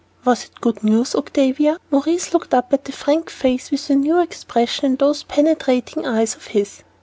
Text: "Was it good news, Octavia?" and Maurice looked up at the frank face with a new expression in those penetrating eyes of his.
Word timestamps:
"Was 0.25 0.45
it 0.45 0.59
good 0.61 0.83
news, 0.83 1.13
Octavia?" 1.13 1.73
and 1.73 1.79
Maurice 1.91 2.33
looked 2.33 2.55
up 2.55 2.73
at 2.73 2.85
the 2.85 2.91
frank 2.91 3.29
face 3.29 3.69
with 3.69 3.87
a 3.91 3.93
new 3.93 4.19
expression 4.19 4.85
in 4.87 4.95
those 4.95 5.21
penetrating 5.21 6.07
eyes 6.07 6.33
of 6.33 6.47
his. 6.47 6.81